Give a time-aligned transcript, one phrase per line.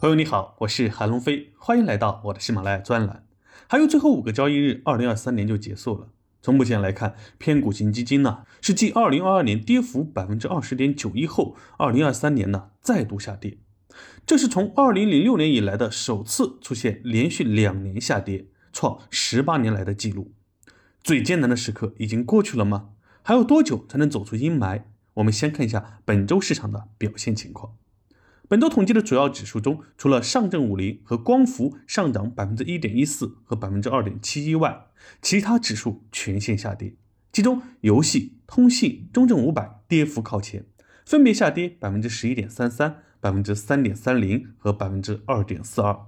[0.00, 3.24] 朋友你好，我是韩龙飞，欢迎来到我的喜马拉雅专栏。
[3.66, 6.10] 还有最后五个交易日，二零二三年就结束了。
[6.40, 13.58] 从目前来看，偏股型基金呢是继二零二二年跌幅百分之二十点九一后，二零二三年呢再度下跌。
[14.24, 20.30] 这是从二零零六年以来的首次出现连续两年下跌，创十八年来的记录。
[21.02, 22.90] 最艰难的时刻已经过去了吗？
[23.24, 24.82] 还有多久才能走出阴霾？
[25.14, 27.72] 我们先看一下本周市场的表现情况。
[28.48, 34.86] 本周统计的主要指数中，除了上证五零和光伏上涨百分之一点一四和百分之二点七一外，
[35.20, 36.94] 其他指数全线下跌。
[37.30, 40.64] 其中，游戏、通信、中证五百跌幅靠前，
[41.04, 46.06] 分别下跌百分之十一点三三、百分之三点三零和百分之二点四二。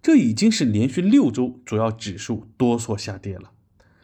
[0.00, 3.50] 这已经是连续六周主要指数多数下跌了。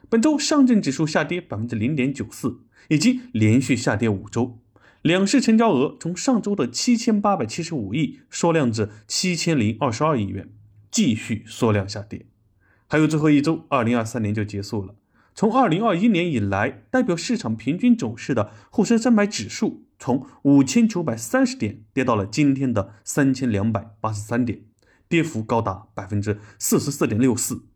[0.09, 4.59] 本周上证指数下跌百分之零点九四，已经连续下跌五周。
[5.03, 10.49] 两市成交额从上周的七千八百七十五亿缩量至七千零二十二亿元，
[10.91, 12.27] 继续缩量下跌。
[12.88, 14.95] 还有最后一周，二零二三年就结束了。
[15.35, 24.63] 从二零二一年以来，代表市场平均走势的沪深三百指数从五千九百三十点跌到了今天的三千两百八十三点，
[25.09, 27.66] 跌幅高达百分之四十四点六四。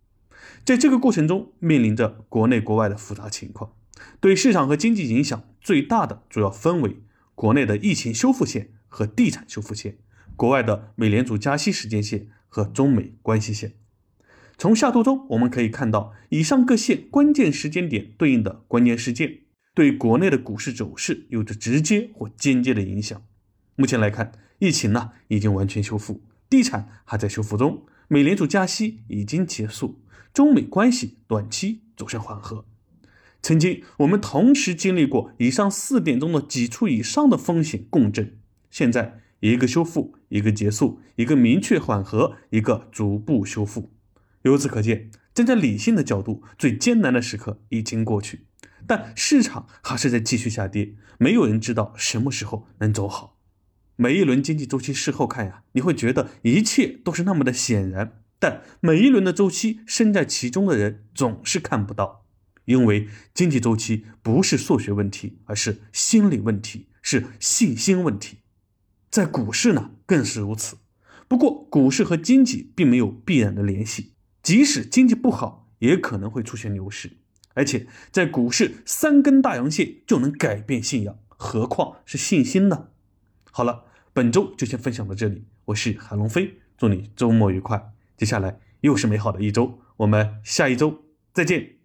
[0.65, 3.73] 在这个过程中，面临着国内国外的复杂情况，
[4.21, 7.03] 对市场和经济影响最大的主要分为。
[7.41, 9.97] 国内的疫情修复线和地产修复线，
[10.37, 13.77] 国外的美联储加息时间线和中美关系线。
[14.59, 19.39] 从下图中我们可以看到，以上各线关键时间点对应的关键事件，
[19.73, 23.23] 对国内的股市走势有着直接或间接的影响。
[23.75, 30.03] 目前来看，疫情呢已经完全修复，地产还在修复中，美联储加息已经结束，
[30.35, 32.67] 中美关系短期走向缓和。
[33.43, 38.39] 曾经，我们同时经历过以上四点中的几处以上的风险共振。
[38.71, 43.91] 现在，一个修复，一个结束，一个明确缓和，一个逐步修复。
[44.43, 48.45] 由此可见，站在理性的角度，最艰难的时刻已经过去，
[48.87, 50.95] 但市场还是在继续下跌。
[51.19, 53.39] 没有人知道什么时候能走好。
[53.97, 62.25] 每一轮经济周期事后看呀，你会觉得一切都是那么的显然，但每一轮的周期，身在其中的人总是看不到。
[62.71, 68.39] 因为经济周期不是数学问题，而是心理问题，是信心问题。
[69.11, 70.77] 在股市呢，更是如此。
[71.27, 77.17] 不过，股市和经济并没有必然的联系，即使经济不好，也可能会出现牛市。
[77.55, 82.91] 而且，在股市三根大阳线就能改变信仰，何况是信心呢？
[83.51, 85.45] 好了，本周就先分享到这里。
[85.65, 87.93] 我是韩龙飞，祝你周末愉快。
[88.17, 91.03] 接下来又是美好的一周，我们下一周
[91.33, 91.80] 再见。